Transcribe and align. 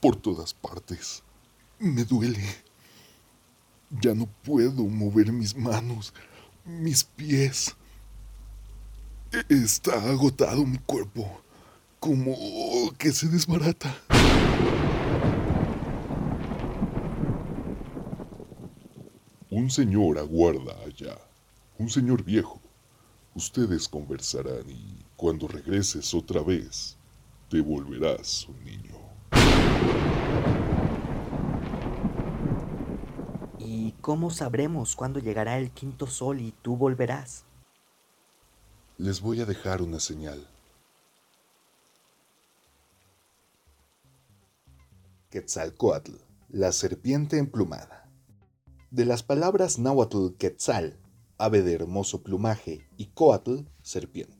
por 0.00 0.16
todas 0.16 0.54
partes. 0.54 1.22
Me 1.78 2.04
duele. 2.04 2.44
Ya 3.90 4.14
no 4.14 4.26
puedo 4.42 4.84
mover 4.84 5.32
mis 5.32 5.56
manos, 5.56 6.12
mis 6.64 7.04
pies. 7.04 7.74
Está 9.48 10.10
agotado 10.10 10.64
mi 10.64 10.78
cuerpo, 10.78 11.42
como 12.00 12.34
que 12.98 13.12
se 13.12 13.28
desbarata. 13.28 13.94
Un 19.50 19.70
señor 19.70 20.18
aguarda 20.18 20.74
allá, 20.84 21.16
un 21.78 21.88
señor 21.88 22.24
viejo. 22.24 22.60
Ustedes 23.34 23.88
conversarán 23.88 24.68
y 24.68 25.04
cuando 25.16 25.46
regreses 25.46 26.14
otra 26.14 26.42
vez, 26.42 26.96
te 27.48 27.60
volverás 27.60 28.46
un 28.48 28.64
niño. 28.64 29.05
¿Y 33.58 33.92
cómo 34.00 34.30
sabremos 34.30 34.96
cuándo 34.96 35.18
llegará 35.18 35.58
el 35.58 35.70
quinto 35.70 36.06
sol 36.06 36.40
y 36.40 36.52
tú 36.62 36.76
volverás? 36.76 37.44
Les 38.98 39.20
voy 39.20 39.40
a 39.40 39.44
dejar 39.44 39.82
una 39.82 40.00
señal. 40.00 40.46
Quetzalcoatl, 45.30 46.12
la 46.48 46.72
serpiente 46.72 47.38
emplumada. 47.38 48.08
De 48.90 49.04
las 49.04 49.22
palabras 49.22 49.78
náhuatl 49.78 50.36
quetzal, 50.38 50.98
ave 51.36 51.62
de 51.62 51.74
hermoso 51.74 52.22
plumaje, 52.22 52.88
y 52.96 53.06
coatl, 53.06 53.62
serpiente. 53.82 54.35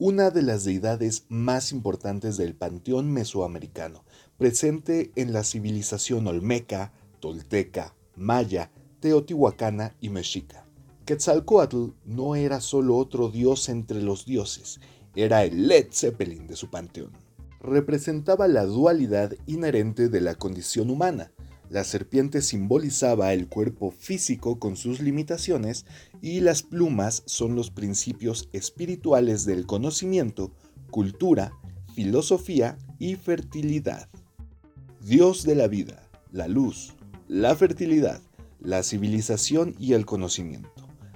Una 0.00 0.30
de 0.30 0.42
las 0.42 0.62
deidades 0.62 1.24
más 1.28 1.72
importantes 1.72 2.36
del 2.36 2.54
panteón 2.54 3.10
mesoamericano, 3.12 4.04
presente 4.36 5.10
en 5.16 5.32
la 5.32 5.42
civilización 5.42 6.28
olmeca, 6.28 6.92
tolteca, 7.18 7.96
maya, 8.14 8.70
teotihuacana 9.00 9.96
y 10.00 10.10
mexica. 10.10 10.64
Quetzalcoatl 11.04 11.94
no 12.04 12.36
era 12.36 12.60
solo 12.60 12.96
otro 12.96 13.28
dios 13.28 13.68
entre 13.68 14.00
los 14.00 14.24
dioses, 14.24 14.78
era 15.16 15.42
el 15.42 15.66
Led 15.66 15.88
Zeppelin 15.90 16.46
de 16.46 16.54
su 16.54 16.70
panteón. 16.70 17.10
Representaba 17.60 18.46
la 18.46 18.66
dualidad 18.66 19.34
inherente 19.46 20.08
de 20.08 20.20
la 20.20 20.36
condición 20.36 20.90
humana. 20.90 21.32
La 21.70 21.82
serpiente 21.82 22.40
simbolizaba 22.40 23.32
el 23.32 23.48
cuerpo 23.48 23.90
físico 23.90 24.60
con 24.60 24.76
sus 24.76 25.00
limitaciones 25.00 25.86
y 26.20 26.40
las 26.40 26.62
plumas 26.62 27.22
son 27.26 27.54
los 27.54 27.70
principios 27.70 28.48
espirituales 28.52 29.44
del 29.44 29.66
conocimiento, 29.66 30.52
cultura, 30.90 31.52
filosofía 31.94 32.78
y 32.98 33.16
fertilidad. 33.16 34.08
Dios 35.00 35.44
de 35.44 35.54
la 35.54 35.68
vida, 35.68 36.08
la 36.32 36.48
luz, 36.48 36.94
la 37.28 37.54
fertilidad, 37.54 38.20
la 38.60 38.82
civilización 38.82 39.74
y 39.78 39.92
el 39.92 40.06
conocimiento. 40.06 40.70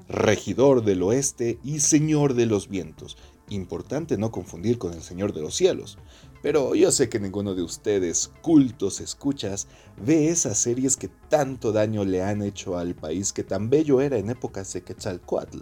Regidor 0.09 0.85
del 0.85 1.03
oeste 1.03 1.59
y 1.65 1.81
señor 1.81 2.35
de 2.35 2.47
los 2.47 2.69
vientos. 2.69 3.17
Importante 3.49 4.19
no 4.19 4.31
confundir 4.31 4.79
con 4.79 4.93
el 4.93 5.03
Señor 5.03 5.33
de 5.33 5.41
los 5.41 5.55
cielos. 5.55 5.99
Pero 6.43 6.75
yo 6.75 6.91
sé 6.91 7.09
que 7.09 7.21
ninguno 7.21 7.55
de 7.55 7.63
ustedes, 7.63 8.33
cultos 8.43 9.01
escuchas, 9.01 9.69
ve 10.05 10.29
esas 10.29 10.59
series 10.59 10.97
que 10.97 11.09
tanto 11.09 11.71
daño 11.71 12.05
le 12.05 12.23
han 12.23 12.43
hecho 12.43 12.77
al 12.77 12.97
país 12.97 13.33
que 13.33 13.45
tan 13.45 13.71
bello 13.71 14.01
era 14.01 14.19
en 14.19 14.29
épocas 14.29 14.73
de 14.73 14.83
Quetzalcoatl. 14.83 15.61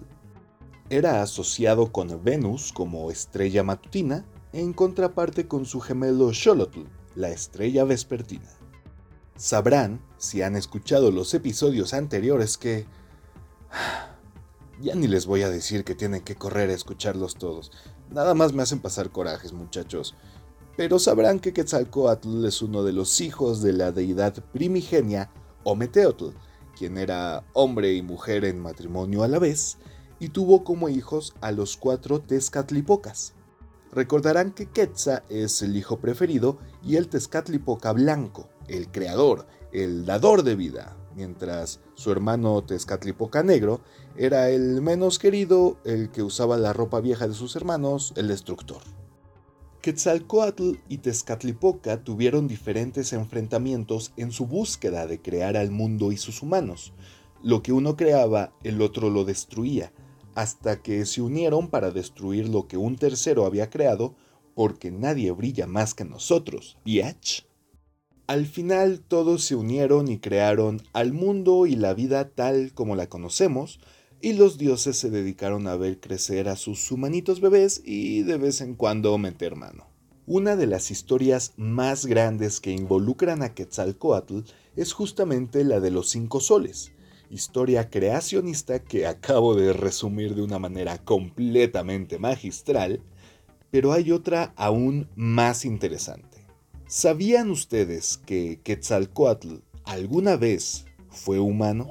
Era 0.89 1.23
asociado 1.23 1.93
con 1.93 2.25
Venus 2.25 2.73
como 2.73 3.11
estrella 3.11 3.63
matutina, 3.63 4.25
en 4.53 4.73
contraparte 4.73 5.47
con 5.47 5.67
su 5.67 5.81
gemelo 5.81 6.33
Xolotl, 6.33 6.81
la 7.15 7.29
estrella 7.29 7.85
vespertina. 7.85 8.49
Sabrán, 9.37 10.01
si 10.19 10.43
han 10.43 10.57
escuchado 10.57 11.11
los 11.11 11.33
episodios 11.35 11.95
anteriores, 11.95 12.57
que... 12.57 12.87
Ya 14.83 14.95
ni 14.95 15.09
les 15.09 15.27
voy 15.27 15.43
a 15.43 15.51
decir 15.51 15.85
que 15.85 15.95
tienen 15.95 16.23
que 16.23 16.37
correr 16.37 16.71
a 16.71 16.73
escucharlos 16.73 17.35
todos. 17.35 17.71
Nada 18.09 18.33
más 18.33 18.55
me 18.55 18.63
hacen 18.63 18.81
pasar 18.81 19.11
corajes, 19.11 19.53
muchachos. 19.53 20.15
Pero 20.81 20.99
sabrán 20.99 21.41
que 21.41 21.53
Quetzalcoatl 21.53 22.47
es 22.47 22.63
uno 22.63 22.83
de 22.83 22.95
los 22.95 23.21
hijos 23.21 23.61
de 23.61 23.75
la 23.75 23.93
deidad 23.93 24.43
primigenia 24.51 25.31
Ometeotl, 25.63 26.29
quien 26.75 26.97
era 26.97 27.45
hombre 27.53 27.93
y 27.93 28.01
mujer 28.01 28.47
en 28.47 28.59
matrimonio 28.59 29.23
a 29.23 29.29
la 29.29 29.39
vez, 29.39 29.77
y 30.21 30.31
tuvo 30.31 30.65
como 30.65 30.89
hijos 30.89 31.35
a 31.43 31.53
los 31.53 31.77
cuatro 31.77 32.23
Tezcatlipocas. 32.23 33.35
Recordarán 33.93 34.53
que 34.53 34.71
Quetzal 34.71 35.23
es 35.29 35.61
el 35.61 35.77
hijo 35.77 36.01
preferido 36.01 36.57
y 36.83 36.97
el 36.97 37.09
Tezcatlipoca 37.09 37.93
blanco, 37.93 38.49
el 38.67 38.91
creador, 38.91 39.47
el 39.73 40.07
dador 40.07 40.45
de 40.45 40.57
vida, 40.57 40.97
mientras 41.15 41.81
su 41.93 42.11
hermano 42.11 42.65
Tezcatlipoca 42.65 43.43
negro 43.43 43.83
era 44.17 44.49
el 44.49 44.81
menos 44.81 45.19
querido, 45.19 45.77
el 45.85 46.11
que 46.11 46.23
usaba 46.23 46.57
la 46.57 46.73
ropa 46.73 47.01
vieja 47.01 47.29
de 47.29 47.35
sus 47.35 47.55
hermanos, 47.55 48.15
el 48.17 48.29
destructor. 48.29 48.81
Quetzalcoatl 49.81 50.75
y 50.91 50.99
Tezcatlipoca 50.99 52.05
tuvieron 52.05 52.47
diferentes 52.47 53.15
enfrentamientos 53.15 54.13
en 54.19 54.31
su 54.31 54.47
búsqueda 54.47 55.07
de 55.07 55.23
crear 55.23 55.57
al 55.57 55.71
mundo 55.71 56.13
y 56.13 56.19
sus 56.19 56.43
humanos. 56.43 56.93
Lo 57.43 57.63
que 57.63 57.73
uno 57.73 57.97
creaba, 57.97 58.53
el 58.63 58.83
otro 58.83 59.09
lo 59.09 59.25
destruía, 59.25 59.91
hasta 60.35 60.83
que 60.83 61.07
se 61.07 61.23
unieron 61.23 61.69
para 61.69 61.93
destruir 61.93 62.47
lo 62.51 62.69
que 62.69 62.77
un 62.77 62.97
tercero 62.97 63.47
había 63.47 63.71
creado, 63.71 64.15
porque 64.55 64.91
nadie 64.91 65.31
brilla 65.31 65.67
más 65.67 65.95
que 65.95 66.05
nosotros, 66.05 66.77
biatch. 66.85 67.45
Al 68.27 68.45
final 68.45 69.01
todos 69.01 69.45
se 69.45 69.55
unieron 69.55 70.09
y 70.09 70.19
crearon 70.19 70.83
al 70.93 71.15
mundo 71.15 71.65
y 71.65 71.75
la 71.75 71.95
vida 71.95 72.29
tal 72.29 72.75
como 72.75 72.97
la 72.97 73.09
conocemos, 73.09 73.81
y 74.23 74.35
los 74.35 74.59
dioses 74.59 74.97
se 74.97 75.11
dedicaron 75.11 75.67
a 75.67 75.77
ver 75.77 75.99
crecer 75.99 76.49
a 76.49 76.57
sus 76.57 76.91
humanitos 76.91 77.41
bebés 77.41 77.81
y 77.85 78.23
de 78.23 78.37
vez 78.37 78.61
en 78.61 78.75
cuando 78.75 79.17
meter 79.19 79.57
mano. 79.57 79.87
Una 80.27 80.57
de 80.57 80.67
las 80.67 80.91
historias 80.91 81.55
más 81.57 82.07
grandes 82.07 82.61
que 82.61 82.71
involucran 82.71 83.43
a 83.43 83.55
Quetzalcoatl 83.55 84.41
es 84.77 84.93
justamente 84.93 85.65
la 85.65 85.81
de 85.81 85.91
los 85.91 86.11
cinco 86.11 86.41
soles, 86.41 86.93
historia 87.31 87.91
creacionista 87.91 88.81
que 88.81 89.07
acabo 89.07 89.55
de 89.55 89.73
resumir 89.73 90.35
de 90.35 90.43
una 90.43 90.59
manera 90.59 90.99
completamente 90.99 92.19
magistral, 92.19 93.01
pero 93.71 93.93
hay 93.93 94.13
otra 94.13 94.53
aún 94.57 95.09
más 95.17 95.65
interesante. 95.65 96.47
¿Sabían 96.87 97.51
ustedes 97.51 98.19
que 98.19 98.61
Quetzalcoatl 98.63 99.57
alguna 99.85 100.37
vez 100.37 100.87
fue 101.09 101.39
humano? 101.39 101.91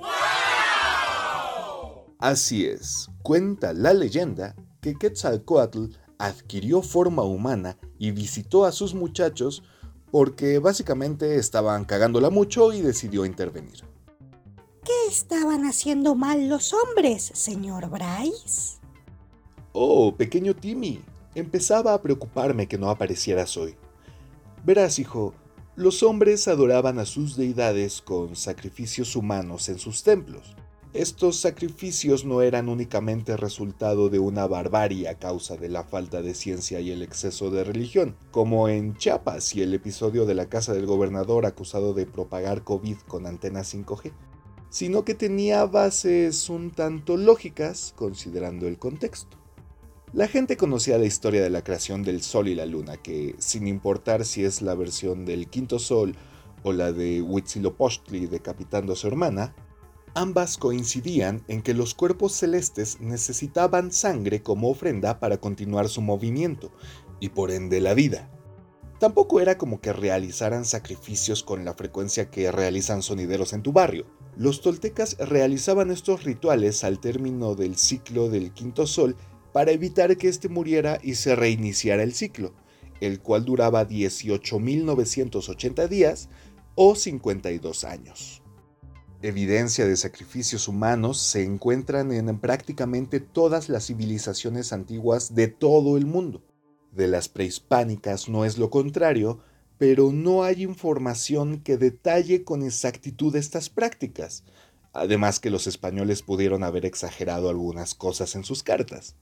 Así 2.20 2.66
es, 2.66 3.10
cuenta 3.24 3.72
la 3.72 3.94
leyenda 3.94 4.54
que 4.82 4.96
Quetzalcoatl 4.96 5.86
adquirió 6.18 6.82
forma 6.82 7.24
humana 7.24 7.78
y 7.98 8.12
visitó 8.12 8.66
a 8.66 8.74
sus 8.74 8.94
muchachos 8.94 9.64
porque 10.12 10.60
básicamente 10.60 11.38
estaban 11.38 11.86
cagándola 11.86 12.30
mucho 12.30 12.74
y 12.74 12.82
decidió 12.82 13.24
intervenir. 13.24 13.86
¿Qué 14.84 15.08
estaban 15.10 15.66
haciendo 15.66 16.14
mal 16.14 16.50
los 16.50 16.74
hombres, 16.74 17.32
señor 17.34 17.90
Bryce? 17.90 18.80
Oh, 19.72 20.14
pequeño 20.14 20.54
Timmy, 20.54 21.02
empezaba 21.36 21.94
a 21.94 22.02
preocuparme 22.02 22.68
que 22.68 22.78
no 22.78 22.90
aparecieras 22.90 23.56
hoy. 23.56 23.76
Verás, 24.66 25.00
hijo, 25.00 25.34
los 25.78 26.04
hombres 26.04 26.50
adoraban 26.50 27.00
a 27.00 27.06
sus 27.06 27.38
deidades 27.38 28.02
con 28.02 28.36
sacrificios 28.36 29.16
humanos 29.16 29.70
en 29.70 29.80
sus 29.80 30.04
templos. 30.04 30.54
Estos 30.94 31.40
sacrificios 31.40 32.26
no 32.26 32.42
eran 32.42 32.68
únicamente 32.68 33.38
resultado 33.38 34.10
de 34.10 34.18
una 34.18 34.48
barbarie 34.48 35.08
a 35.08 35.20
causa 35.20 35.56
de 35.56 35.70
la 35.70 35.84
falta 35.84 36.24
de 36.24 36.34
ciencia 36.34 36.80
y 36.80 36.90
el 36.90 37.04
exceso 37.04 37.52
de 37.52 37.64
religión, 37.64 38.16
como 38.32 38.70
en 38.70 38.98
Chiapas 38.98 39.56
y 39.56 39.62
el 39.62 39.76
episodio 39.76 40.26
de 40.26 40.34
la 40.34 40.50
casa 40.50 40.74
del 40.74 40.88
gobernador 40.88 41.46
acusado 41.46 41.94
de 41.94 42.08
propagar 42.08 42.64
COVID 42.64 42.98
con 43.08 43.28
antenas 43.28 43.72
5G, 43.72 44.14
sino 44.72 45.06
que 45.06 45.14
tenía 45.14 45.64
bases 45.66 46.50
un 46.50 46.72
tanto 46.72 47.18
lógicas 47.18 47.94
considerando 47.96 48.68
el 48.68 48.80
contexto. 48.80 49.38
La 50.12 50.28
gente 50.28 50.58
conocía 50.58 50.98
la 50.98 51.06
historia 51.06 51.44
de 51.44 51.52
la 51.52 51.64
creación 51.64 52.02
del 52.02 52.24
Sol 52.24 52.48
y 52.48 52.56
la 52.56 52.66
Luna, 52.66 52.98
que, 52.98 53.36
sin 53.38 53.68
importar 53.68 54.26
si 54.26 54.44
es 54.44 54.64
la 54.64 54.74
versión 54.74 55.24
del 55.24 55.50
quinto 55.50 55.78
Sol 55.78 56.16
o 56.64 56.74
la 56.74 56.92
de 56.92 57.22
Huitzilopochtli 57.22 58.26
decapitando 58.26 58.94
a 58.94 58.96
su 58.96 59.06
hermana, 59.06 59.54
Ambas 60.16 60.58
coincidían 60.58 61.44
en 61.48 61.62
que 61.62 61.74
los 61.74 61.94
cuerpos 61.94 62.34
celestes 62.34 63.00
necesitaban 63.00 63.92
sangre 63.92 64.42
como 64.42 64.70
ofrenda 64.70 65.20
para 65.20 65.38
continuar 65.38 65.88
su 65.88 66.02
movimiento, 66.02 66.72
y 67.20 67.30
por 67.30 67.52
ende 67.52 67.80
la 67.80 67.94
vida. 67.94 68.30
Tampoco 69.00 69.40
era 69.40 69.58
como 69.58 69.80
que 69.80 69.94
realizaran 69.94 70.66
sacrificios 70.66 71.44
con 71.44 71.64
la 71.64 71.74
frecuencia 71.74 72.30
que 72.30 72.52
realizan 72.52 73.02
sonideros 73.02 73.54
en 73.54 73.62
tu 73.62 73.72
barrio. 73.72 74.08
Los 74.36 74.62
toltecas 74.62 75.16
realizaban 75.20 75.90
estos 75.90 76.24
rituales 76.24 76.84
al 76.84 77.00
término 77.00 77.56
del 77.56 77.78
ciclo 77.78 78.30
del 78.30 78.52
quinto 78.52 78.88
sol 78.88 79.16
para 79.54 79.72
evitar 79.72 80.18
que 80.18 80.28
éste 80.28 80.50
muriera 80.50 81.00
y 81.02 81.16
se 81.16 81.36
reiniciara 81.36 82.04
el 82.04 82.14
ciclo. 82.14 82.54
el 83.00 83.22
cual 83.22 83.46
duraba 83.46 83.88
18.980 83.88 85.88
días 85.88 86.28
o 86.76 86.96
52 86.96 87.86
años. 87.86 88.39
Evidencia 89.22 89.86
de 89.86 89.98
sacrificios 89.98 90.70
humanos 90.70 91.20
se 91.20 91.44
encuentran 91.44 92.14
en 92.14 92.40
prácticamente 92.40 93.20
todas 93.20 93.68
las 93.68 93.88
civilizaciones 93.88 94.72
antiguas 94.72 95.36
de 95.36 95.50
todo 95.50 95.98
el 95.98 96.06
mundo. 96.06 96.42
De 96.94 97.10
las 97.10 97.28
prehispánicas 97.28 98.30
no 98.30 98.46
es 98.46 98.58
lo 98.58 98.70
contrario, 98.70 99.40
pero 99.78 100.14
no 100.14 100.44
hay 100.44 100.64
información 100.64 101.60
que 101.60 101.76
detalle 101.76 102.46
con 102.46 102.64
exactitud 102.64 103.36
estas 103.36 103.70
prácticas, 103.70 104.46
además 104.94 105.42
que 105.42 105.50
los 105.50 105.68
españoles 105.68 106.22
pudieron 106.22 106.64
haber 106.64 106.86
exagerado 106.86 107.50
algunas 107.50 107.96
cosas 107.96 108.36
en 108.36 108.46
sus 108.46 108.64
cartas. 108.64 109.18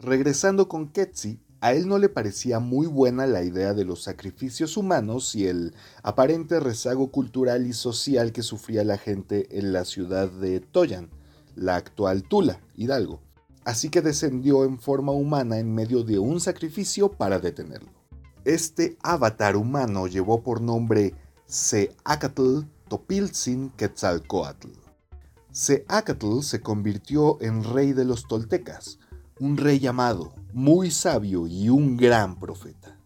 Regresando 0.00 0.68
con 0.68 0.88
Ketsi, 0.88 1.38
a 1.62 1.74
él 1.74 1.86
no 1.86 1.98
le 1.98 2.08
parecía 2.08 2.58
muy 2.58 2.88
buena 2.88 3.24
la 3.28 3.44
idea 3.44 3.72
de 3.72 3.84
los 3.84 4.02
sacrificios 4.02 4.76
humanos 4.76 5.36
y 5.36 5.46
el 5.46 5.74
aparente 6.02 6.58
rezago 6.58 7.12
cultural 7.12 7.68
y 7.68 7.72
social 7.72 8.32
que 8.32 8.42
sufría 8.42 8.82
la 8.82 8.98
gente 8.98 9.46
en 9.56 9.72
la 9.72 9.84
ciudad 9.84 10.28
de 10.28 10.58
Toyan, 10.58 11.08
la 11.54 11.76
actual 11.76 12.24
Tula, 12.24 12.60
Hidalgo. 12.74 13.20
Así 13.64 13.90
que 13.90 14.02
descendió 14.02 14.64
en 14.64 14.80
forma 14.80 15.12
humana 15.12 15.60
en 15.60 15.72
medio 15.72 16.02
de 16.02 16.18
un 16.18 16.40
sacrificio 16.40 17.12
para 17.12 17.38
detenerlo. 17.38 17.92
Este 18.44 18.96
avatar 19.00 19.56
humano 19.56 20.08
llevó 20.08 20.42
por 20.42 20.60
nombre 20.60 21.14
Seacatl 21.46 22.62
Topilzin 22.88 23.70
Quetzalcoatl. 23.76 24.66
Seacatl 25.52 26.40
se 26.40 26.60
convirtió 26.60 27.40
en 27.40 27.62
rey 27.62 27.92
de 27.92 28.04
los 28.04 28.26
toltecas, 28.26 28.98
un 29.42 29.56
rey 29.56 29.80
llamado, 29.80 30.32
muy 30.52 30.92
sabio 30.92 31.48
y 31.48 31.68
un 31.68 31.96
gran 31.96 32.38
profeta. 32.38 32.96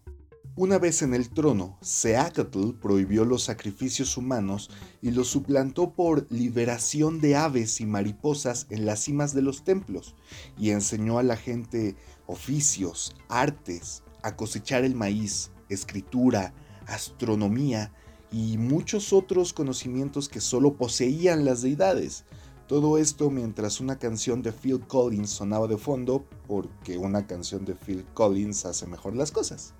Una 0.55 0.77
vez 0.77 1.01
en 1.01 1.15
el 1.15 1.31
trono, 1.31 1.79
Seacatl 1.81 2.73
prohibió 2.79 3.25
los 3.25 3.41
sacrificios 3.41 4.17
humanos 4.17 4.69
y 5.01 5.09
los 5.09 5.29
suplantó 5.29 5.95
por 5.95 6.31
liberación 6.31 7.19
de 7.21 7.35
aves 7.35 7.81
y 7.81 7.87
mariposas 7.87 8.67
en 8.69 8.85
las 8.85 8.99
cimas 8.99 9.33
de 9.33 9.41
los 9.41 9.63
templos, 9.63 10.13
y 10.59 10.69
enseñó 10.69 11.17
a 11.17 11.23
la 11.23 11.37
gente 11.37 11.95
oficios, 12.27 13.15
artes, 13.29 14.03
a 14.21 14.35
cosechar 14.35 14.83
el 14.83 14.93
maíz, 14.93 15.49
escritura, 15.69 16.53
astronomía 16.85 17.91
y 18.31 18.59
muchos 18.59 19.11
otros 19.11 19.53
conocimientos 19.53 20.29
que 20.29 20.39
solo 20.39 20.75
poseían 20.75 21.45
las 21.45 21.63
deidades, 21.63 22.25
todo 22.67 22.97
esto 22.97 23.29
mientras 23.29 23.79
una 23.79 23.97
canción 23.97 24.41
de 24.41 24.51
Phil 24.51 24.81
Collins 24.85 25.29
sonaba 25.29 25.67
de 25.67 25.77
fondo, 25.77 26.25
porque 26.47 26.97
una 26.97 27.25
canción 27.25 27.63
de 27.63 27.75
Phil 27.75 28.05
Collins 28.13 28.65
hace 28.65 28.85
mejor 28.87 29.15
las 29.15 29.31
cosas. 29.31 29.73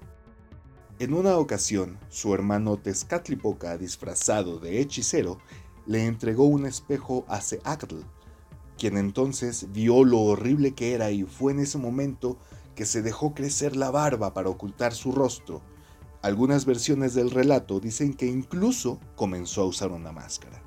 En 1.00 1.14
una 1.14 1.38
ocasión, 1.38 2.00
su 2.10 2.34
hermano 2.34 2.78
Tezcatlipoca, 2.78 3.78
disfrazado 3.78 4.58
de 4.60 4.80
hechicero, 4.80 5.38
le 5.86 6.06
entregó 6.06 6.46
un 6.46 6.66
espejo 6.66 7.26
a 7.28 7.42
Seactl, 7.42 7.98
quien 8.78 8.98
entonces 8.98 9.68
vio 9.74 10.06
lo 10.06 10.22
horrible 10.22 10.74
que 10.74 10.94
era 10.94 11.12
y 11.12 11.24
fue 11.24 11.52
en 11.52 11.60
ese 11.60 11.78
momento 11.78 12.38
que 12.74 12.86
se 12.86 13.02
dejó 13.02 13.34
crecer 13.34 13.76
la 13.76 13.92
barba 13.92 14.34
para 14.34 14.50
ocultar 14.50 14.94
su 14.94 15.12
rostro. 15.12 15.62
Algunas 16.22 16.66
versiones 16.66 17.14
del 17.14 17.32
relato 17.32 17.80
dicen 17.80 18.14
que 18.14 18.28
incluso 18.28 19.00
comenzó 19.16 19.64
a 19.64 19.66
usar 19.66 19.92
una 19.92 20.12
máscara. 20.12 20.62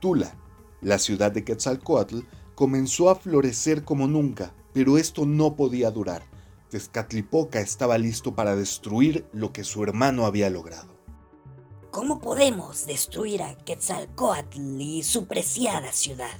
Tula, 0.00 0.34
la 0.80 0.98
ciudad 0.98 1.32
de 1.32 1.44
Quetzalcoatl 1.44 2.20
comenzó 2.54 3.10
a 3.10 3.16
florecer 3.16 3.84
como 3.84 4.06
nunca, 4.06 4.54
pero 4.72 4.98
esto 4.98 5.26
no 5.26 5.56
podía 5.56 5.90
durar. 5.90 6.22
Tezcatlipoca 6.70 7.60
estaba 7.60 7.98
listo 7.98 8.34
para 8.34 8.54
destruir 8.54 9.26
lo 9.32 9.52
que 9.52 9.64
su 9.64 9.82
hermano 9.82 10.26
había 10.26 10.50
logrado. 10.50 10.98
¿Cómo 11.90 12.20
podemos 12.20 12.86
destruir 12.86 13.42
a 13.42 13.56
Quetzalcoatl 13.56 14.80
y 14.80 15.02
su 15.02 15.26
preciada 15.26 15.90
ciudad? 15.92 16.38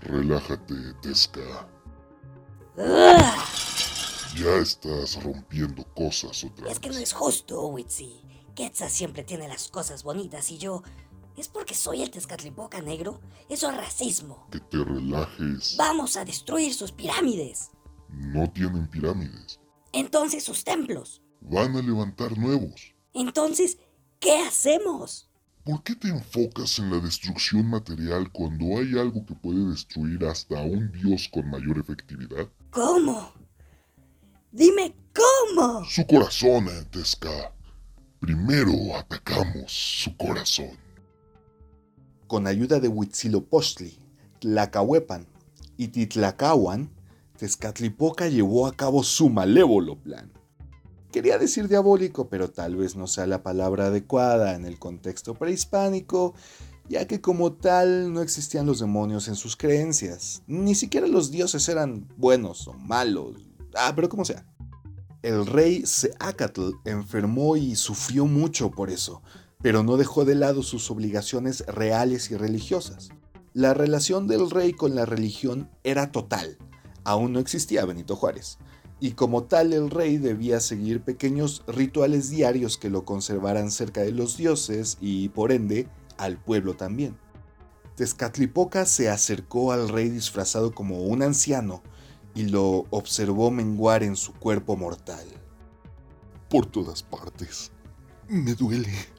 Relájate, 0.00 0.74
Tezca. 1.00 1.68
¡Ah! 2.78 3.44
Ya 4.36 4.56
estás 4.56 5.22
rompiendo 5.22 5.84
cosas 5.94 6.44
otra 6.44 6.68
Es 6.70 6.78
que 6.78 6.88
no 6.88 6.94
vez. 6.96 7.04
es 7.04 7.12
justo, 7.12 7.66
Witsi. 7.68 8.22
Quetzal 8.54 8.90
siempre 8.90 9.22
tiene 9.22 9.48
las 9.48 9.68
cosas 9.68 10.02
bonitas 10.02 10.50
y 10.50 10.58
yo... 10.58 10.82
¿Es 11.36 11.48
porque 11.48 11.74
soy 11.74 12.02
el 12.02 12.10
Tezcatlipoca 12.10 12.80
negro? 12.80 13.20
Eso 13.48 13.70
es 13.70 13.76
racismo. 13.76 14.48
Que 14.50 14.60
te 14.60 14.82
relajes. 14.82 15.76
Vamos 15.76 16.16
a 16.16 16.24
destruir 16.24 16.72
sus 16.72 16.92
pirámides. 16.92 17.70
No 18.08 18.50
tienen 18.50 18.88
pirámides. 18.88 19.60
Entonces 19.92 20.44
sus 20.44 20.64
templos. 20.64 21.22
Van 21.42 21.76
a 21.76 21.82
levantar 21.82 22.38
nuevos. 22.38 22.94
Entonces, 23.12 23.78
¿qué 24.18 24.38
hacemos? 24.38 25.28
¿Por 25.64 25.82
qué 25.82 25.94
te 25.94 26.08
enfocas 26.08 26.78
en 26.78 26.90
la 26.90 27.00
destrucción 27.00 27.68
material 27.68 28.30
cuando 28.30 28.78
hay 28.78 28.98
algo 28.98 29.26
que 29.26 29.34
puede 29.34 29.68
destruir 29.68 30.24
hasta 30.24 30.60
a 30.60 30.62
un 30.62 30.90
dios 30.92 31.28
con 31.28 31.50
mayor 31.50 31.78
efectividad? 31.78 32.48
¿Cómo? 32.70 33.32
Dime 34.52 34.94
cómo. 35.12 35.84
Su 35.84 36.06
corazón, 36.06 36.68
Tezca. 36.90 37.52
Primero 38.20 38.96
atacamos 38.96 39.70
su 39.72 40.16
corazón. 40.16 40.85
Con 42.26 42.46
ayuda 42.46 42.80
de 42.80 42.88
Huitzilopochtli, 42.88 43.98
Tlacahuepan 44.40 45.26
y 45.76 45.88
Titlacahuan, 45.88 46.90
Tezcatlipoca 47.38 48.28
llevó 48.28 48.66
a 48.66 48.72
cabo 48.72 49.02
su 49.04 49.28
malévolo 49.28 49.96
plan. 49.96 50.32
Quería 51.12 51.38
decir 51.38 51.68
diabólico, 51.68 52.28
pero 52.28 52.50
tal 52.50 52.76
vez 52.76 52.96
no 52.96 53.06
sea 53.06 53.26
la 53.26 53.42
palabra 53.42 53.86
adecuada 53.86 54.54
en 54.54 54.64
el 54.64 54.78
contexto 54.78 55.34
prehispánico, 55.34 56.34
ya 56.88 57.06
que 57.06 57.20
como 57.20 57.52
tal 57.52 58.12
no 58.12 58.22
existían 58.22 58.66
los 58.66 58.80
demonios 58.80 59.28
en 59.28 59.36
sus 59.36 59.56
creencias, 59.56 60.42
ni 60.46 60.74
siquiera 60.74 61.06
los 61.06 61.30
dioses 61.30 61.68
eran 61.68 62.08
buenos 62.16 62.66
o 62.68 62.74
malos, 62.74 63.36
ah, 63.74 63.92
pero 63.94 64.08
como 64.08 64.24
sea. 64.24 64.44
El 65.22 65.46
rey 65.46 65.86
Seacatl 65.86 66.70
enfermó 66.84 67.56
y 67.56 67.76
sufrió 67.76 68.26
mucho 68.26 68.70
por 68.70 68.90
eso, 68.90 69.22
pero 69.62 69.82
no 69.82 69.96
dejó 69.96 70.24
de 70.24 70.34
lado 70.34 70.62
sus 70.62 70.90
obligaciones 70.90 71.64
reales 71.66 72.30
y 72.30 72.36
religiosas. 72.36 73.10
La 73.52 73.74
relación 73.74 74.26
del 74.26 74.50
rey 74.50 74.72
con 74.72 74.94
la 74.94 75.06
religión 75.06 75.70
era 75.82 76.12
total. 76.12 76.58
Aún 77.04 77.32
no 77.32 77.38
existía 77.38 77.84
Benito 77.84 78.16
Juárez. 78.16 78.58
Y 79.00 79.12
como 79.12 79.44
tal 79.44 79.72
el 79.72 79.90
rey 79.90 80.18
debía 80.18 80.60
seguir 80.60 81.02
pequeños 81.02 81.62
rituales 81.66 82.30
diarios 82.30 82.78
que 82.78 82.90
lo 82.90 83.04
conservaran 83.04 83.70
cerca 83.70 84.02
de 84.02 84.12
los 84.12 84.36
dioses 84.36 84.98
y 85.00 85.28
por 85.30 85.52
ende 85.52 85.88
al 86.18 86.38
pueblo 86.38 86.74
también. 86.74 87.16
Tezcatlipoca 87.94 88.84
se 88.84 89.08
acercó 89.08 89.72
al 89.72 89.88
rey 89.88 90.10
disfrazado 90.10 90.74
como 90.74 91.02
un 91.02 91.22
anciano 91.22 91.82
y 92.34 92.44
lo 92.44 92.84
observó 92.90 93.50
menguar 93.50 94.02
en 94.02 94.16
su 94.16 94.34
cuerpo 94.34 94.76
mortal. 94.76 95.26
Por 96.50 96.66
todas 96.66 97.02
partes. 97.02 97.72
Me 98.28 98.54
duele. 98.54 99.15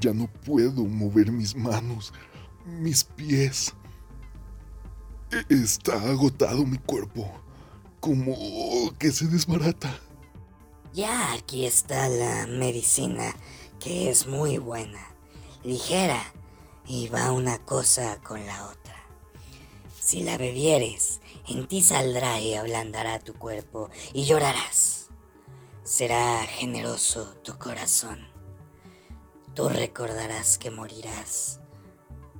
Ya 0.00 0.12
no 0.12 0.26
puedo 0.44 0.84
mover 0.84 1.30
mis 1.32 1.54
manos, 1.54 2.12
mis 2.64 3.04
pies. 3.04 3.74
E- 5.30 5.54
Está 5.54 5.94
agotado 6.10 6.64
mi 6.64 6.78
cuerpo. 6.78 7.30
Como 8.00 8.92
que 8.98 9.10
se 9.10 9.26
desbarata. 9.26 9.98
Ya 10.92 11.32
aquí 11.32 11.66
está 11.66 12.08
la 12.08 12.46
medicina, 12.46 13.34
que 13.80 14.08
es 14.10 14.26
muy 14.26 14.58
buena, 14.58 15.14
ligera, 15.62 16.22
y 16.86 17.08
va 17.08 17.32
una 17.32 17.58
cosa 17.58 18.20
con 18.22 18.46
la 18.46 18.64
otra. 18.66 18.96
Si 20.00 20.22
la 20.22 20.38
bebieres, 20.38 21.20
en 21.48 21.66
ti 21.66 21.82
saldrá 21.82 22.40
y 22.40 22.54
ablandará 22.54 23.18
tu 23.18 23.34
cuerpo, 23.34 23.90
y 24.14 24.24
llorarás. 24.24 25.08
Será 25.84 26.44
generoso 26.46 27.34
tu 27.44 27.58
corazón. 27.58 28.35
Tú 29.56 29.70
recordarás 29.70 30.58
que 30.58 30.70
morirás, 30.70 31.60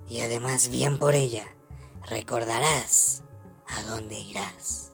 y 0.06 0.20
además 0.20 0.68
bien 0.68 0.98
por 0.98 1.14
ella, 1.14 1.46
recordarás 2.10 3.22
a 3.66 3.82
dónde 3.84 4.20
irás. 4.20 4.92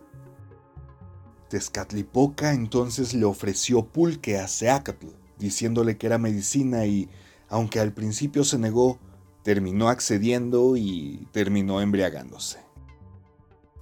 Tezcatlipoca 1.49 2.53
entonces 2.53 3.13
le 3.13 3.25
ofreció 3.25 3.85
pulque 3.85 4.39
a 4.39 4.47
Seacatl, 4.47 5.09
diciéndole 5.37 5.99
que 5.99 6.07
era 6.07 6.17
medicina 6.17 6.87
y, 6.87 7.11
aunque 7.49 7.81
al 7.81 7.93
principio 7.93 8.45
se 8.45 8.57
negó, 8.57 9.01
terminó 9.43 9.89
accediendo 9.89 10.77
y 10.77 11.27
terminó 11.33 11.81
embriagándose. 11.81 12.61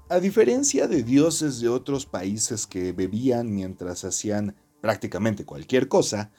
A 0.08 0.18
diferencia 0.18 0.88
de 0.88 1.02
dioses 1.02 1.60
de 1.60 1.68
otros 1.68 2.06
países 2.06 2.66
que 2.66 2.92
bebían 2.92 3.54
mientras 3.54 4.02
hacían 4.04 4.56
prácticamente 4.80 5.44
cualquier 5.44 5.88
cosa, 5.88 6.32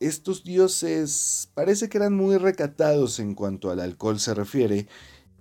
estos 0.00 0.44
dioses 0.44 1.50
parece 1.54 1.88
que 1.88 1.98
eran 1.98 2.14
muy 2.14 2.36
recatados 2.36 3.18
en 3.18 3.34
cuanto 3.34 3.70
al 3.70 3.80
alcohol 3.80 4.20
se 4.20 4.34
refiere, 4.34 4.86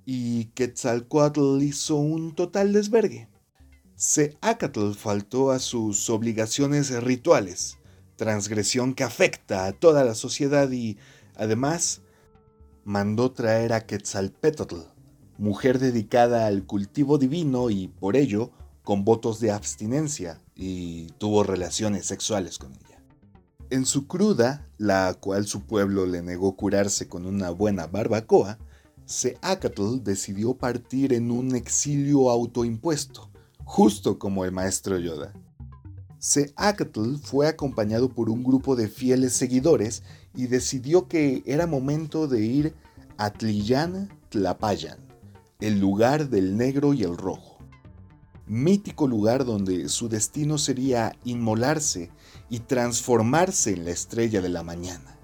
y 0.06 0.46
Quetzalcoatl 0.56 1.62
hizo 1.62 1.96
un 1.96 2.34
total 2.34 2.74
desvergue. 2.74 3.28
Seacatl 3.96 4.94
faltó 4.94 5.52
a 5.52 5.60
sus 5.60 6.10
obligaciones 6.10 6.92
rituales, 7.04 7.78
transgresión 8.16 8.94
que 8.94 9.04
afecta 9.04 9.66
a 9.66 9.74
toda 9.74 10.04
la 10.04 10.16
sociedad 10.16 10.72
y, 10.72 10.98
además, 11.36 12.02
mandó 12.86 13.32
traer 13.32 13.74
a 13.74 13.86
Quetzalpétl, 13.86 14.76
mujer 15.38 15.78
dedicada 15.78 16.48
al 16.48 16.66
cultivo 16.66 17.18
divino 17.18 17.70
y, 17.70 17.90
por 17.90 18.16
ello, 18.16 18.52
con 18.84 19.04
votos 19.04 19.40
de 19.40 19.52
abstinencia, 19.52 20.42
y 20.56 21.08
tuvo 21.18 21.44
relaciones 21.44 22.06
sexuales 22.06 22.58
con 22.58 22.72
ella. 22.72 22.87
En 23.70 23.86
su 23.86 24.08
cruda, 24.08 24.66
la 24.78 25.14
cual 25.20 25.46
su 25.46 25.64
pueblo 25.64 26.06
le 26.06 26.22
negó 26.22 26.56
curarse 26.56 27.10
con 27.10 27.26
una 27.26 27.50
buena 27.50 27.86
barbacoa, 27.86 28.58
Seacatl 29.06 30.04
decidió 30.04 30.54
partir 30.54 31.12
en 31.12 31.32
un 31.32 31.54
exilio 31.54 32.30
autoimpuesto, 32.30 33.30
justo 33.66 34.18
como 34.20 34.46
el 34.46 34.54
maestro 34.54 34.98
Yoda. 34.98 35.34
Seacatl 36.18 37.18
fue 37.18 37.50
acompañado 37.50 38.08
por 38.08 38.30
un 38.30 38.42
grupo 38.42 38.78
de 38.78 38.88
fieles 38.88 39.34
seguidores 39.34 40.02
y 40.34 40.48
decidió 40.48 41.10
que 41.10 41.44
era 41.46 41.68
momento 41.68 42.30
de 42.30 42.46
ir 42.46 42.74
a 43.18 43.32
Tliyan 43.32 44.08
Tlapayan, 44.30 45.00
el 45.60 45.78
lugar 45.78 46.30
del 46.30 46.56
negro 46.56 46.94
y 46.94 47.04
el 47.04 47.18
rojo 47.18 47.57
mítico 48.48 49.08
lugar 49.08 49.46
donde 49.46 49.90
su 49.90 50.10
destino 50.10 50.58
sería 50.58 51.16
inmolarse 51.24 52.12
y 52.50 52.60
transformarse 52.60 53.74
en 53.74 53.86
la 53.86 53.92
estrella 53.92 54.42
de 54.42 54.50
la 54.50 54.64
mañana. 54.64 55.18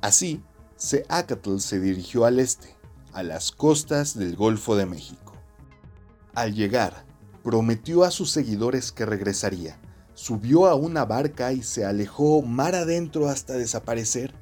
Así, 0.00 0.42
Seacatl 0.76 1.58
se 1.58 1.80
dirigió 1.80 2.24
al 2.24 2.38
este, 2.38 2.76
a 3.12 3.22
las 3.22 3.50
costas 3.50 4.16
del 4.16 4.36
Golfo 4.36 4.76
de 4.76 4.86
México. 4.86 5.32
Al 6.34 6.54
llegar, 6.54 7.06
prometió 7.42 8.04
a 8.04 8.10
sus 8.10 8.30
seguidores 8.30 8.92
que 8.92 9.06
regresaría, 9.06 9.80
subió 10.14 10.66
a 10.66 10.74
una 10.74 11.04
barca 11.04 11.52
y 11.52 11.62
se 11.62 11.84
alejó 11.84 12.42
mar 12.42 12.74
adentro 12.74 13.28
hasta 13.28 13.54
desaparecer, 13.54 14.34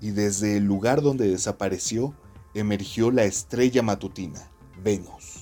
y 0.00 0.10
desde 0.10 0.56
el 0.56 0.64
lugar 0.64 1.00
donde 1.02 1.28
desapareció 1.28 2.14
emergió 2.54 3.10
la 3.10 3.24
estrella 3.24 3.82
matutina, 3.82 4.50
Venus. 4.82 5.37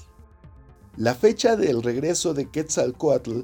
La 0.97 1.15
fecha 1.15 1.57
del 1.57 1.83
regreso 1.83 2.33
de 2.33 2.49
Quetzalcoatl 2.49 3.43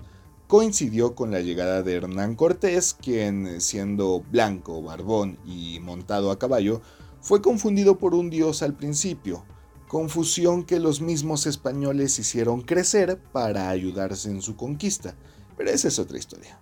coincidió 0.49 1.14
con 1.14 1.30
la 1.30 1.40
llegada 1.40 1.82
de 1.82 1.97
Hernán 1.97 2.35
Cortés, 2.35 2.94
quien, 2.94 3.61
siendo 3.61 4.23
blanco, 4.30 4.80
barbón 4.80 5.38
y 5.44 5.78
montado 5.80 6.30
a 6.30 6.38
caballo, 6.38 6.80
fue 7.21 7.42
confundido 7.42 7.99
por 7.99 8.14
un 8.14 8.30
dios 8.30 8.62
al 8.62 8.75
principio, 8.75 9.44
confusión 9.87 10.64
que 10.64 10.80
los 10.80 11.02
mismos 11.02 11.47
españoles 11.47 12.18
hicieron 12.18 12.62
crecer 12.62 13.21
para 13.32 13.68
ayudarse 13.68 14.30
en 14.30 14.40
su 14.40 14.56
conquista, 14.56 15.14
pero 15.54 15.68
esa 15.68 15.88
es 15.88 15.99
otra 15.99 16.16
historia. 16.16 16.59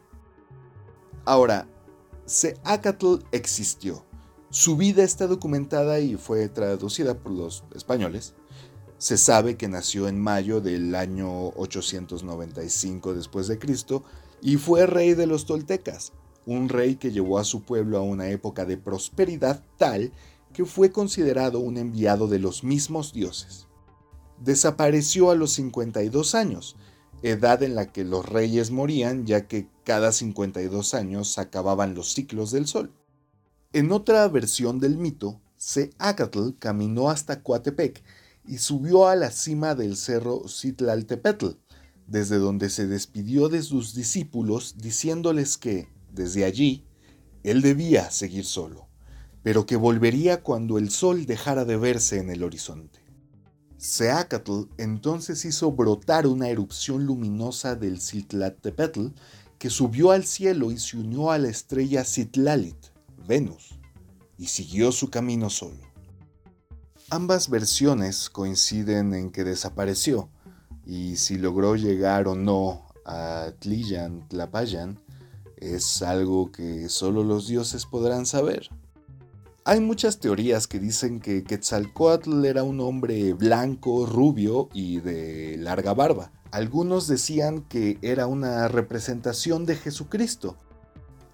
Ahora, 1.25 1.69
Seacatl 2.27 3.19
existió. 3.31 4.05
Su 4.51 4.77
vida 4.77 5.05
está 5.05 5.29
documentada 5.29 6.01
y 6.01 6.17
fue 6.17 6.49
traducida 6.49 7.17
por 7.17 7.31
los 7.31 7.63
españoles 7.77 8.35
se 9.01 9.17
sabe 9.17 9.57
que 9.57 9.67
nació 9.67 10.09
en 10.09 10.21
mayo 10.21 10.61
del 10.61 10.95
año 10.95 11.49
895 11.57 13.15
después 13.15 13.49
de 13.49 13.59
Cristo 13.59 14.05
y 14.43 14.59
fue 14.59 14.85
rey 14.85 15.15
de 15.15 15.27
los 15.27 15.47
toltecas, 15.47 16.13
un 16.45 16.69
rey 16.69 16.97
que 16.97 17.11
llevó 17.11 17.39
a 17.39 17.45
su 17.45 17.63
pueblo 17.63 17.97
a 17.97 18.03
una 18.03 18.29
época 18.29 18.67
de 18.67 18.77
prosperidad 18.77 19.65
tal 19.79 20.13
que 20.53 20.67
fue 20.67 20.93
considerado 20.93 21.61
un 21.61 21.79
enviado 21.79 22.29
de 22.29 22.41
los 22.41 22.63
mismos 22.63 23.15
dioses. 23.15 23.69
Desapareció 24.39 25.31
a 25.31 25.35
los 25.35 25.53
52 25.53 26.35
años, 26.35 26.77
edad 27.23 27.63
en 27.63 27.77
la 27.77 27.93
que 27.93 28.05
los 28.05 28.29
reyes 28.29 28.71
morían 28.71 29.25
ya 29.25 29.49
que 29.49 29.67
cada 29.83 30.13
52 30.13 30.93
años 30.93 31.39
acababan 31.39 31.95
los 31.95 32.13
ciclos 32.13 32.51
del 32.51 32.67
sol. 32.67 32.93
En 33.73 33.93
otra 33.93 34.29
versión 34.29 34.79
del 34.79 34.99
mito, 34.99 35.41
Seacatl 35.57 36.51
caminó 36.59 37.09
hasta 37.09 37.43
Coatepec 37.43 38.03
y 38.45 38.59
subió 38.59 39.07
a 39.07 39.17
la 39.17 39.31
cima 39.31 39.75
del 39.75 39.97
cerro 39.97 40.49
Citlaltepetl, 40.49 41.57
desde 42.07 42.39
donde 42.39 42.71
se 42.71 42.87
despidió 42.87 43.49
de 43.49 43.63
sus 43.63 43.95
discípulos 43.95 44.77
diciéndoles 44.79 45.57
que, 45.57 45.89
desde 46.13 46.45
allí, 46.45 46.85
él 47.43 47.63
debía 47.63 48.11
seguir 48.11 48.45
solo, 48.45 48.89
pero 49.43 49.65
que 49.67 49.77
volvería 49.77 50.43
cuando 50.43 50.79
el 50.79 50.91
sol 50.91 51.27
dejara 51.27 51.65
de 51.65 51.77
verse 51.77 52.19
en 52.19 52.31
el 52.31 52.43
horizonte. 52.43 53.01
Seacatl 53.79 54.65
entonces 54.77 55.45
hizo 55.47 55.73
brotar 55.73 56.27
una 56.27 56.51
erupción 56.51 57.07
luminosa 57.07 57.77
del 57.77 58.01
Citlaltepetl 58.01 59.07
que 59.59 59.71
subió 59.71 60.11
al 60.11 60.25
cielo 60.25 60.71
y 60.71 60.79
se 60.79 60.99
unió 60.99 61.31
a 61.31 61.39
la 61.39 61.49
estrella 61.49 62.05
Citlalit, 62.05 62.77
Venus, 63.27 63.79
y 64.37 64.47
siguió 64.47 64.91
su 64.93 65.11
camino 65.11 65.49
solo. 65.49 65.90
Ambas 67.13 67.51
versiones 67.51 68.31
coinciden 68.31 69.15
en 69.15 69.33
que 69.33 69.43
desapareció, 69.43 70.29
y 70.87 71.17
si 71.17 71.39
logró 71.39 71.75
llegar 71.75 72.29
o 72.29 72.37
no 72.37 72.87
a 73.05 73.51
Tliyan 73.59 74.29
Tlapayan 74.29 75.01
es 75.57 76.03
algo 76.03 76.53
que 76.53 76.89
solo 76.89 77.25
los 77.25 77.49
dioses 77.49 77.85
podrán 77.85 78.27
saber. 78.27 78.71
Hay 79.65 79.81
muchas 79.81 80.21
teorías 80.21 80.69
que 80.69 80.79
dicen 80.79 81.19
que 81.19 81.43
Quetzalcoatl 81.43 82.45
era 82.45 82.63
un 82.63 82.81
hombre 82.81 83.35
blanco, 83.35 84.07
rubio 84.07 84.69
y 84.73 85.01
de 85.01 85.57
larga 85.59 85.95
barba. 85.95 86.31
Algunos 86.53 87.09
decían 87.09 87.63
que 87.63 87.99
era 88.03 88.29
una 88.29 88.69
representación 88.69 89.67
de 89.67 89.75
Jesucristo, 89.75 90.57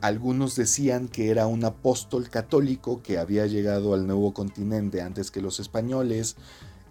algunos 0.00 0.57
decían 0.57 1.09
que 1.09 1.31
era 1.31 1.47
un 1.47 1.65
apóstol 1.65 2.29
católico 2.29 3.03
que 3.03 3.19
había 3.19 3.47
llegado 3.47 3.95
al 3.95 4.07
nuevo 4.07 4.35
continente 4.35 5.00
antes 5.00 5.31
que 5.31 5.41
los 5.41 5.59
españoles. 5.59 6.37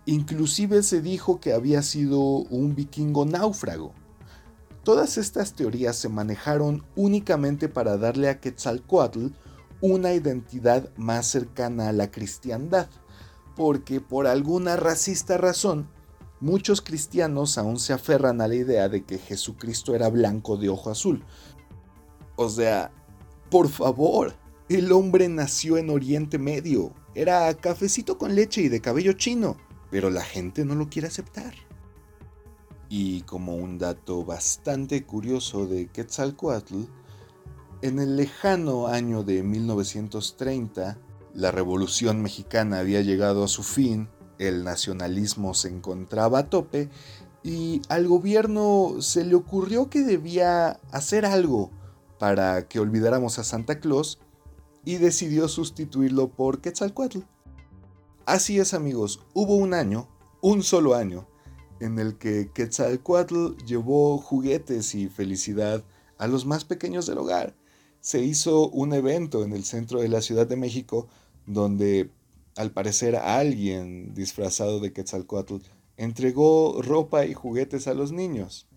Inclusive 0.05 0.81
se 0.83 1.01
dijo 1.01 1.39
que 1.39 1.53
había 1.53 1.81
sido 1.81 2.19
un 2.19 2.75
vikingo 2.75 3.25
náufrago. 3.25 3.93
Todas 4.83 5.17
estas 5.17 5.53
teorías 5.53 5.95
se 5.95 6.09
manejaron 6.09 6.83
únicamente 6.95 7.69
para 7.69 7.97
darle 7.97 8.29
a 8.29 8.39
Quetzalcoatl 8.39 9.27
una 9.81 10.13
identidad 10.13 10.89
más 10.95 11.27
cercana 11.27 11.89
a 11.89 11.93
la 11.93 12.11
cristiandad, 12.11 12.87
porque 13.55 14.01
por 14.01 14.27
alguna 14.27 14.75
racista 14.75 15.37
razón, 15.37 15.89
muchos 16.39 16.81
cristianos 16.81 17.57
aún 17.57 17.79
se 17.79 17.93
aferran 17.93 18.41
a 18.41 18.47
la 18.47 18.55
idea 18.55 18.89
de 18.89 19.03
que 19.03 19.17
Jesucristo 19.17 19.95
era 19.95 20.09
blanco 20.09 20.57
de 20.57 20.69
ojo 20.69 20.91
azul, 20.91 21.23
o 22.35 22.49
sea, 22.49 22.91
por 23.49 23.69
favor, 23.69 24.33
el 24.67 24.91
hombre 24.91 25.29
nació 25.29 25.77
en 25.77 25.89
Oriente 25.89 26.37
Medio. 26.37 26.93
Era 27.13 27.53
cafecito 27.53 28.17
con 28.17 28.35
leche 28.35 28.61
y 28.61 28.69
de 28.69 28.81
cabello 28.81 29.13
chino, 29.13 29.57
pero 29.91 30.09
la 30.09 30.23
gente 30.23 30.65
no 30.65 30.75
lo 30.75 30.89
quiere 30.89 31.07
aceptar. 31.07 31.53
Y 32.89 33.21
como 33.21 33.55
un 33.55 33.77
dato 33.77 34.25
bastante 34.25 35.03
curioso 35.05 35.67
de 35.67 35.87
Quetzalcoatl, 35.87 36.83
en 37.81 37.99
el 37.99 38.15
lejano 38.17 38.87
año 38.87 39.23
de 39.23 39.43
1930, 39.43 40.97
la 41.33 41.51
Revolución 41.51 42.21
Mexicana 42.21 42.79
había 42.79 43.01
llegado 43.01 43.43
a 43.43 43.47
su 43.47 43.63
fin, 43.63 44.09
el 44.39 44.63
nacionalismo 44.63 45.53
se 45.53 45.69
encontraba 45.69 46.39
a 46.39 46.49
tope 46.49 46.89
y 47.43 47.81
al 47.89 48.07
gobierno 48.07 48.95
se 48.99 49.23
le 49.23 49.35
ocurrió 49.35 49.89
que 49.89 50.01
debía 50.01 50.79
hacer 50.91 51.25
algo 51.25 51.71
para 52.19 52.67
que 52.67 52.79
olvidáramos 52.79 53.39
a 53.39 53.43
Santa 53.43 53.79
Claus 53.79 54.19
y 54.83 54.97
decidió 54.97 55.47
sustituirlo 55.47 56.29
por 56.29 56.61
Quetzalcoatl. 56.61 57.19
Así 58.25 58.59
es 58.59 58.73
amigos, 58.73 59.21
hubo 59.33 59.55
un 59.55 59.73
año, 59.73 60.07
un 60.41 60.63
solo 60.63 60.95
año, 60.95 61.27
en 61.79 61.99
el 61.99 62.17
que 62.17 62.51
Quetzalcoatl 62.53 63.57
llevó 63.65 64.17
juguetes 64.17 64.95
y 64.95 65.09
felicidad 65.09 65.83
a 66.17 66.27
los 66.27 66.45
más 66.45 66.65
pequeños 66.65 67.05
del 67.05 67.17
hogar. 67.17 67.55
Se 67.99 68.21
hizo 68.23 68.69
un 68.69 68.93
evento 68.93 69.43
en 69.43 69.53
el 69.53 69.63
centro 69.63 70.01
de 70.01 70.09
la 70.09 70.21
Ciudad 70.21 70.47
de 70.47 70.55
México 70.55 71.07
donde 71.45 72.11
al 72.55 72.71
parecer 72.71 73.15
alguien 73.15 74.13
disfrazado 74.13 74.79
de 74.79 74.93
Quetzalcoatl 74.93 75.57
entregó 75.97 76.81
ropa 76.81 77.25
y 77.25 77.33
juguetes 77.33 77.87
a 77.87 77.93
los 77.93 78.11
niños. 78.11 78.67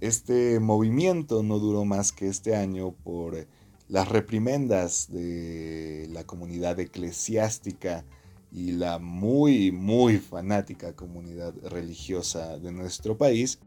Este 0.00 0.60
movimiento 0.60 1.42
no 1.42 1.58
duró 1.58 1.84
más 1.84 2.12
que 2.12 2.28
este 2.28 2.56
año 2.56 2.92
por 2.92 3.46
las 3.86 4.08
reprimendas 4.08 5.12
de 5.12 6.08
la 6.10 6.24
comunidad 6.24 6.80
eclesiástica 6.80 8.04
y 8.50 8.72
la 8.72 8.98
muy, 8.98 9.72
muy 9.72 10.16
fanática 10.16 10.94
comunidad 10.94 11.54
religiosa 11.62 12.58
de 12.58 12.72
nuestro 12.72 13.18
país. 13.18 13.58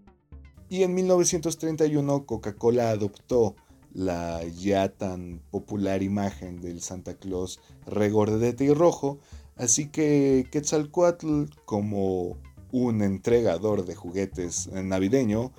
Y 0.69 0.81
en 0.81 0.95
1931 0.95 2.25
Coca-Cola 2.25 2.89
adoptó 2.89 3.55
la 3.93 4.43
ya 4.43 4.89
tan 4.89 5.39
popular 5.51 6.01
imagen 6.01 6.61
del 6.61 6.81
Santa 6.81 7.13
Claus 7.13 7.59
regordete 7.85 8.63
y 8.63 8.73
rojo, 8.73 9.19
así 9.55 9.87
que 9.89 10.47
Quetzalcoatl 10.51 11.43
como 11.65 12.37
un 12.71 13.03
entregador 13.03 13.85
de 13.85 13.93
juguetes 13.93 14.67
navideño 14.71 15.51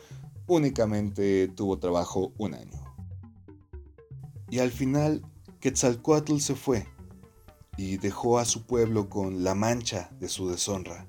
únicamente 0.46 1.48
tuvo 1.48 1.78
trabajo 1.78 2.32
un 2.38 2.54
año. 2.54 2.84
Y 4.50 4.58
al 4.58 4.70
final, 4.70 5.22
Quetzalcoatl 5.60 6.38
se 6.38 6.54
fue 6.54 6.86
y 7.76 7.96
dejó 7.96 8.38
a 8.38 8.44
su 8.44 8.66
pueblo 8.66 9.08
con 9.08 9.42
la 9.42 9.54
mancha 9.54 10.10
de 10.20 10.28
su 10.28 10.48
deshonra. 10.48 11.06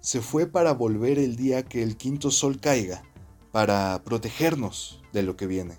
Se 0.00 0.20
fue 0.20 0.46
para 0.46 0.72
volver 0.72 1.18
el 1.18 1.36
día 1.36 1.62
que 1.64 1.82
el 1.82 1.96
quinto 1.96 2.30
sol 2.30 2.60
caiga, 2.60 3.02
para 3.52 4.02
protegernos 4.04 5.02
de 5.12 5.22
lo 5.22 5.36
que 5.36 5.46
viene. 5.46 5.76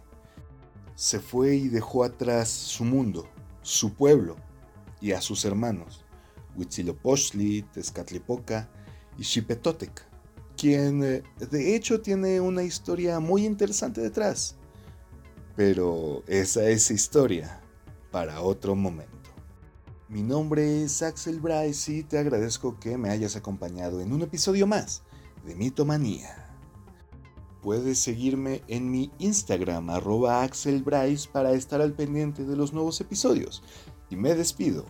Se 0.95 1.19
fue 1.19 1.55
y 1.55 1.69
dejó 1.69 2.03
atrás 2.03 2.49
su 2.49 2.85
mundo, 2.85 3.27
su 3.63 3.93
pueblo 3.95 4.35
y 5.01 5.13
a 5.13 5.21
sus 5.21 5.43
hermanos, 5.43 6.05
Huitzilopochtli, 6.55 7.63
Tezcatlipoca 7.63 8.69
y 9.17 9.23
Xipetotec, 9.23 10.05
quien 10.63 11.03
eh, 11.03 11.23
de 11.51 11.75
hecho 11.75 11.99
tiene 11.99 12.39
una 12.39 12.63
historia 12.63 13.19
muy 13.19 13.45
interesante 13.45 13.99
detrás. 13.99 14.55
Pero 15.57 16.23
esa 16.25 16.63
es 16.69 16.89
historia 16.89 17.61
para 18.11 18.39
otro 18.39 18.73
momento. 18.73 19.11
Mi 20.07 20.23
nombre 20.23 20.83
es 20.83 21.01
Axel 21.01 21.41
Bryce 21.41 21.91
y 21.91 22.03
te 22.03 22.17
agradezco 22.17 22.79
que 22.79 22.97
me 22.97 23.09
hayas 23.09 23.35
acompañado 23.35 23.99
en 23.99 24.13
un 24.13 24.21
episodio 24.21 24.65
más 24.65 25.03
de 25.45 25.53
Mitomanía. 25.53 26.49
Puedes 27.61 27.99
seguirme 27.99 28.61
en 28.69 28.89
mi 28.89 29.11
Instagram 29.19 29.89
arroba 29.89 30.43
Axel 30.43 30.81
Bryce 30.81 31.27
para 31.29 31.51
estar 31.51 31.81
al 31.81 31.91
pendiente 31.91 32.45
de 32.45 32.55
los 32.55 32.71
nuevos 32.71 33.01
episodios. 33.01 33.63
Y 34.09 34.15
me 34.15 34.33
despido 34.33 34.85